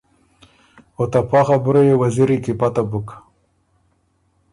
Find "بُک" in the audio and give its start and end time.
2.89-3.07